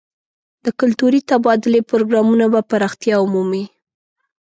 د 0.65 0.67
کلتوري 0.79 1.21
تبادلې 1.29 1.81
پروګرامونه 1.89 2.45
به 2.53 2.61
پراختیا 2.69 3.15
ومومي. 3.21 3.63